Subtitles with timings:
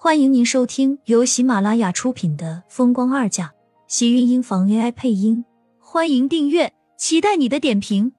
[0.00, 3.48] 欢迎您收听由喜马拉雅出品的《风光二嫁》，
[3.88, 5.44] 喜运音房 AI 配音。
[5.80, 8.12] 欢迎订阅，期待你的点评。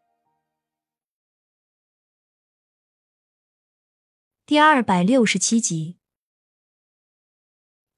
[4.46, 5.96] 第二百六十七集，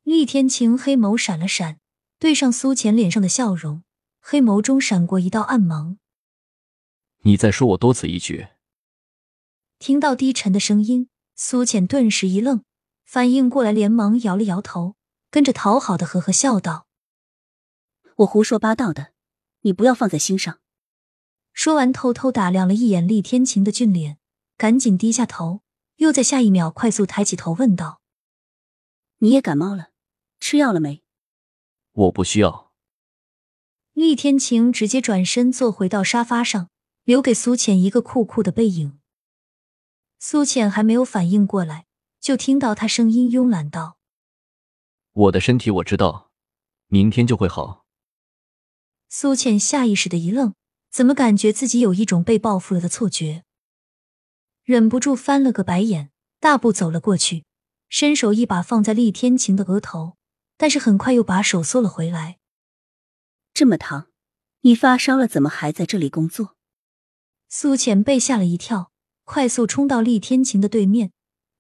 [0.04, 1.80] 厉天晴黑眸闪了闪，
[2.20, 3.84] 对上苏浅脸上的笑容，
[4.20, 5.98] 黑眸中闪过一道暗芒。
[7.24, 8.50] 你再说我多此一举。
[9.80, 12.64] 听到低沉的声音，苏浅顿时一愣，
[13.12, 14.96] 反应过来，连忙摇了摇头，
[15.30, 16.88] 跟着讨好的呵呵笑道
[18.20, 19.12] ：“我胡说八道的，
[19.64, 20.62] 你不要放在心上。”
[21.52, 24.18] 说完，偷偷打量了一眼厉天晴的俊脸，
[24.56, 25.60] 赶紧低下头，
[25.98, 28.00] 又在下一秒快速抬起头问道
[29.20, 29.90] ：“你也感冒了？
[30.40, 31.04] 吃药了没
[31.92, 32.72] ？”“我不需要。”
[33.92, 36.70] 厉天晴直接转身坐回到沙发上。
[37.04, 39.00] 留给苏浅一个酷酷的背影。
[40.18, 41.88] 苏浅还没有反应过来，
[42.22, 43.98] 就听到他声音慵懒道
[45.12, 46.30] ：“我的身体我知道，
[46.86, 47.84] 明天就会好。”
[49.10, 50.54] 苏浅下意识的一愣，
[50.92, 53.44] 怎么感觉自己有一种被报复了的错觉？
[54.64, 57.44] 忍不住翻了个白眼，大步走了过去，
[57.90, 60.16] 伸手一把放在厉天晴的额头，
[60.58, 62.38] 但是很快又把手缩了回来。
[63.52, 64.10] 这么烫，
[64.62, 66.56] 你发烧了，怎么还在这里工作？
[67.50, 68.92] 苏浅被吓了一跳，
[69.24, 71.12] 快速冲到厉天晴的对面，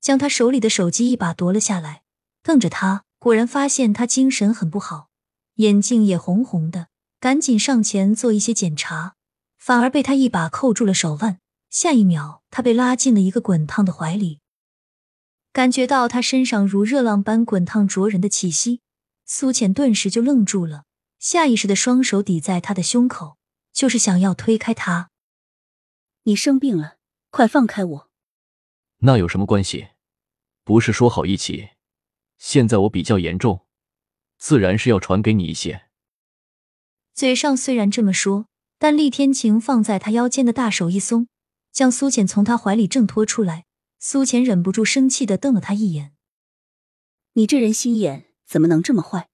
[0.01, 2.01] 将他手里的手机一把夺了下来，
[2.41, 5.09] 瞪着他，果然发现他精神很不好，
[5.55, 6.87] 眼睛也红红的，
[7.19, 9.15] 赶紧上前做一些检查，
[9.59, 11.39] 反而被他一把扣住了手腕。
[11.69, 14.41] 下一秒，他被拉进了一个滚烫的怀里，
[15.53, 18.81] 感觉到他身上如热浪般滚烫灼人的气息，
[19.25, 20.83] 苏浅顿时就愣住了，
[21.17, 23.37] 下意识的双手抵在他的胸口，
[23.71, 25.11] 就是想要推开他。
[26.23, 26.97] 你生病了，
[27.29, 28.09] 快放开我！
[29.03, 29.87] 那有什么关系？
[30.63, 31.69] 不是说好一起？
[32.37, 33.65] 现在我比较严重，
[34.37, 35.89] 自然是要传给你一些。
[37.13, 38.47] 嘴上虽然这么说，
[38.79, 41.27] 但厉天晴放在他腰间的大手一松，
[41.71, 43.65] 将苏浅从他怀里挣脱出来。
[43.99, 46.13] 苏浅忍不住生气的瞪了他一眼
[47.33, 49.29] ：“你这人心眼怎么能这么坏？”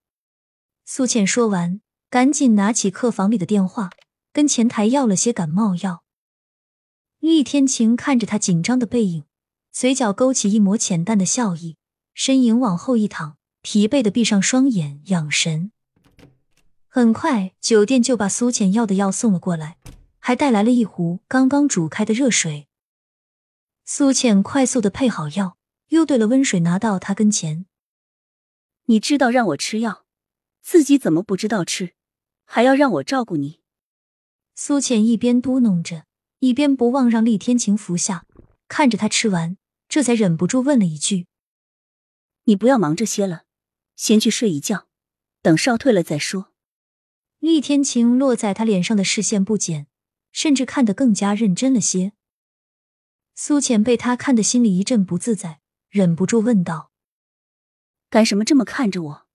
[0.84, 3.90] 苏浅说完，赶紧拿起客房里的电话，
[4.34, 6.04] 跟前台要了些感冒药。
[7.20, 9.24] 厉天晴看着他紧张的背影，
[9.80, 11.78] 嘴角勾起一抹浅淡的笑意，
[12.16, 15.72] 身影往后一躺，疲惫的闭上双眼养神。
[16.88, 19.78] 很快，酒店就把苏浅要的药送了过来，
[20.18, 22.68] 还带来了一壶刚刚煮开的热水。
[23.86, 27.68] 苏浅快速的配好药，又兑了温水拿到他跟前。
[28.86, 30.06] 你知道让我吃药，
[30.64, 31.94] 自己怎么不知道吃，
[32.46, 33.60] 还要让我照顾你？
[34.56, 36.06] 苏浅一边嘟哝着。
[36.40, 38.26] 一边不忘让厉天晴服下，
[38.68, 39.56] 看着他吃完，
[39.88, 41.28] 这才忍不住问了一句
[42.46, 43.46] ：“你不要忙这些了，
[43.96, 44.88] 先去睡一觉，
[45.42, 46.54] 等烧退了再说。”
[47.40, 49.88] 厉天晴落在他脸上的视线不减，
[50.32, 52.14] 甚至看得更加认真了些。
[53.36, 56.92] 苏浅被他看得心里一阵不自在，忍不住问道
[58.10, 59.28] ：“干什么这么看着我？”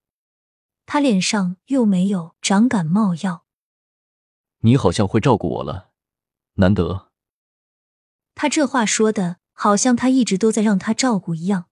[0.85, 3.47] 他脸上又没有长感冒药。
[4.59, 5.93] 你好像会照顾我了。
[6.55, 7.13] 难得，
[8.35, 11.67] 他这话说的好像他一直都在让他照顾一样。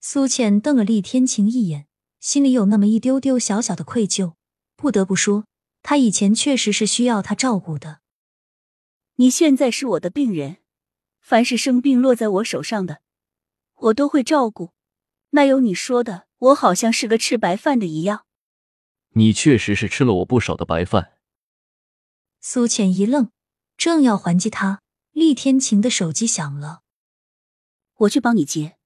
[0.00, 1.88] 苏浅瞪了厉天晴一眼，
[2.20, 4.34] 心里有那么一丢丢小小的愧疚。
[4.76, 5.44] 不得不说，
[5.82, 7.98] 他以前确实是需要他照顾的。
[9.16, 10.58] 你现在是我的病人，
[11.20, 13.00] 凡是生病落在我手上的，
[13.74, 14.70] 我都会照顾。
[15.30, 18.24] 那有你说的，我好像是个吃白饭的一样。
[19.14, 21.14] 你确实是吃了我不少的白饭。
[22.40, 23.32] 苏浅一愣。
[23.76, 24.80] 正要还击他，
[25.18, 26.82] 厉天晴的手机响了。
[27.96, 28.76] 我去帮你接。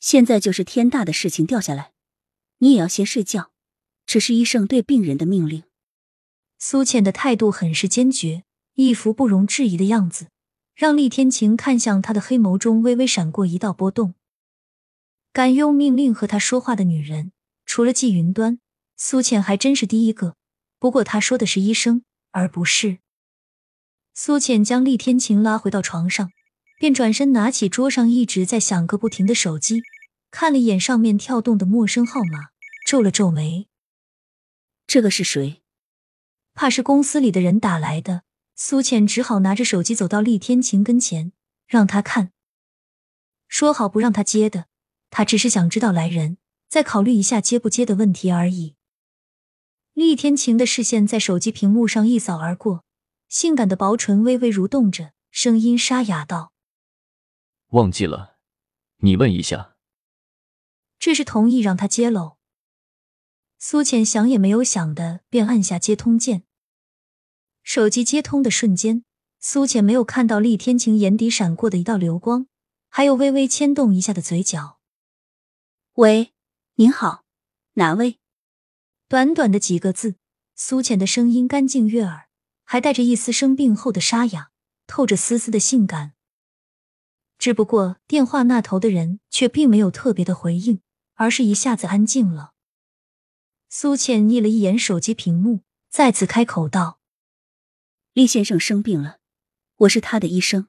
[0.00, 1.92] 现在就是天大的事情掉下来，
[2.58, 3.50] 你也要先睡觉。
[4.06, 5.64] 这是医生对病人的命令。
[6.58, 8.44] 苏浅的态度很是坚决，
[8.74, 10.28] 一副不容置疑的样子，
[10.74, 14.14] 让厉天晴看向他的黑眸中微微闪过一道波动。
[15.32, 17.32] 敢用命令和他说话的女人，
[17.66, 18.58] 除了季云端，
[18.96, 20.36] 苏浅还真是第一个。
[20.78, 22.98] 不过他说的是医生，而不是。
[24.18, 26.32] 苏浅将厉天晴拉回到床上，
[26.80, 29.82] 便转身拿起桌上一直在响个不停的手机，
[30.30, 32.48] 看了一眼上面跳动的陌生号码，
[32.86, 33.68] 皱了皱眉。
[34.86, 35.60] 这个是谁？
[36.54, 38.22] 怕是公司里的人打来的。
[38.54, 41.32] 苏浅只好拿着手机走到厉天晴跟前，
[41.66, 42.32] 让他看。
[43.48, 44.64] 说好不让他接的，
[45.10, 46.38] 他只是想知道来人，
[46.70, 48.76] 再考虑一下接不接的问题而已。
[49.92, 52.86] 厉天晴的视线在手机屏幕上一扫而过。
[53.28, 56.52] 性感的薄唇微微蠕动着，声音沙哑道
[57.72, 58.36] ：“忘记了，
[58.98, 59.76] 你问一下。”
[60.98, 62.38] 这是同意让他接喽。
[63.58, 66.44] 苏浅想也没有想的，便按下接通键。
[67.62, 69.04] 手机接通的瞬间，
[69.40, 72.46] 苏浅没有看到厉天晴眼底闪过的一道流光，
[72.88, 74.78] 还有微微牵动一下的嘴角。
[75.94, 76.32] 喂，
[76.74, 77.24] 您好，
[77.74, 78.18] 哪位？
[79.08, 80.16] 短短的几个字，
[80.54, 82.25] 苏浅的声音干净悦耳，
[82.66, 84.50] 还带着一丝生病后的沙哑，
[84.86, 86.12] 透着丝丝的性感。
[87.38, 90.80] 只不过电话那头的人却并没有特别的回应，
[91.14, 92.52] 而是一下子安静了。
[93.68, 96.98] 苏浅睨了一眼手机屏幕，再次开口道
[98.12, 99.18] ：“厉先生生病了，
[99.76, 100.66] 我是他的医生，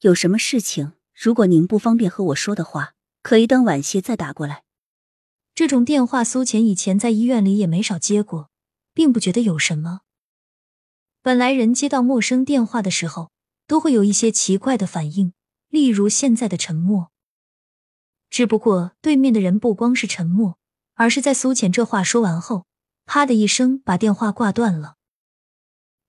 [0.00, 4.64] 有什么事情，如果您不方便和我说的话，可以等晚些再打过来。”
[5.54, 8.50] 这种电话，苏浅以前在医院里也没少接过，
[8.94, 10.02] 并不觉得有什么。
[11.26, 13.32] 本来人接到陌生电话的时候，
[13.66, 15.32] 都会有一些奇怪的反应。
[15.68, 17.10] 例如现在的沉默，
[18.30, 20.56] 只不过对面的人不光是沉默，
[20.94, 22.66] 而是在苏浅这话说完后，
[23.06, 24.98] 啪的一声把电话挂断了。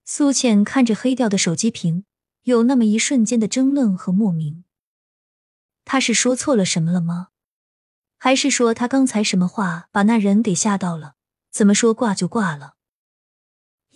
[0.05, 2.05] 苏浅看着黑掉的手机屏，
[2.43, 4.65] 有那么一瞬间的怔愣和莫名。
[5.83, 7.29] 他是说错了什么了吗？
[8.19, 11.15] 还是说他刚才什么话把那人给吓到了？
[11.49, 12.75] 怎么说挂就挂了？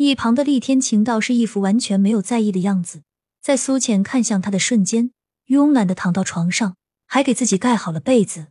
[0.03, 3.03] 一旁的厉天晴倒是一副完全没有在意的样子，
[3.39, 5.11] 在苏浅看向他的瞬间。
[5.49, 6.75] 慵懒的躺到床上，
[7.05, 8.47] 还给自己盖好了被子。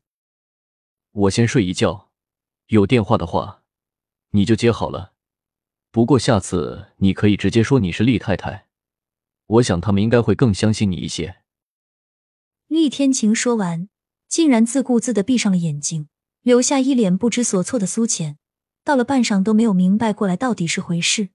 [1.11, 2.11] 我先睡一觉，
[2.69, 3.65] 有电话的话
[4.31, 5.15] 你就接好了。
[5.91, 8.67] 不过下次你可以直接说你是厉太太，
[9.47, 11.39] 我想他们应该会更相信你一些。
[12.69, 13.89] 厉天晴说完，
[14.29, 16.07] 竟然自顾自的闭上了眼睛，
[16.43, 18.37] 留下一脸不知所措的苏浅。
[18.85, 21.31] 到了半晌都没有明白过来到底是回事。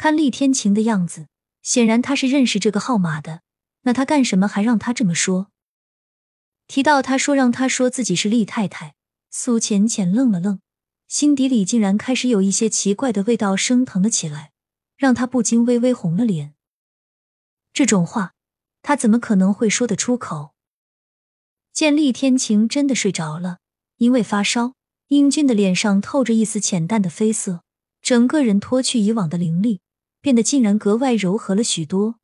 [0.00, 1.26] 看厉天晴的样子，
[1.60, 3.42] 显然他是认识这个号码的。
[3.82, 5.50] 那他干什么还让他这么说？
[6.66, 8.94] 提到他说让他说自己是厉太太，
[9.30, 10.60] 苏浅浅愣了愣，
[11.06, 14.52] 心底里竟然开始有一些奇怪的味道升腾了起来，
[14.96, 16.54] 让他不禁微微红了脸。
[17.74, 18.32] 这种话，
[18.80, 20.54] 他怎么可能会说得出口？
[21.74, 23.58] 见厉天晴真的睡着了，
[23.98, 24.72] 因为发烧，
[25.08, 27.64] 英俊的脸上透着一丝浅淡的绯色，
[28.00, 29.82] 整个人脱去以往的凌厉，
[30.20, 32.16] 变得竟然格外柔和了许多。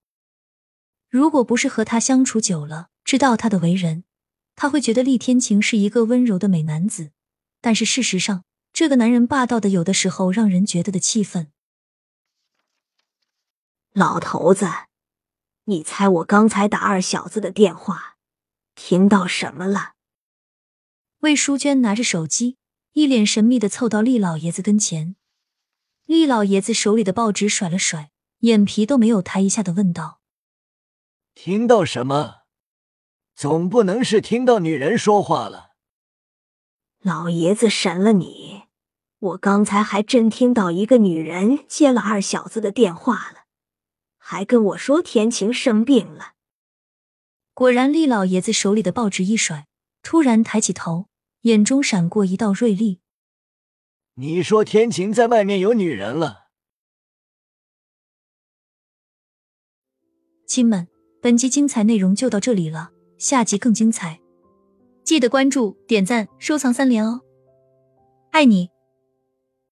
[1.09, 4.05] 如果不是和他相处久了，知道他的为人，
[4.55, 7.13] 他会觉得厉天晴是一个温柔的美男子。
[7.61, 11.51] 但是事实上，这个男人霸道的有的时候让人觉得的气愤。
[13.93, 14.69] 老头子，
[15.65, 18.17] 你猜我刚才打二小子的电话，
[18.75, 19.95] 听到什么了？
[21.21, 22.59] 魏淑娟拿着手机，
[22.93, 25.17] 一脸神秘的凑到厉老爷子跟前。
[26.07, 30.21] 厉老爷子手里的报纸甩了甩，眼皮都没有抬一下的问道。
[31.35, 32.43] 听到什么？
[33.35, 35.73] 总不能是听到女人说话了。
[37.03, 38.63] 老爷子审了你，
[39.19, 43.47] 我刚才还真听到一个女人接了二小子的电话了，
[44.17, 46.35] 还跟我说天晴生病了。
[47.53, 49.67] 果然，厉老爷子手里的报纸一甩，
[50.03, 51.09] 突然抬起头，
[51.43, 53.01] 眼中闪过一道锐利。
[54.19, 56.47] 你说天晴在外面有女人了？
[60.47, 60.89] 亲们。
[61.21, 64.21] 本集精彩内容就到这里了，下集更精彩，
[65.03, 67.21] 记得关注、点赞、收藏三连哦！
[68.31, 68.71] 爱你。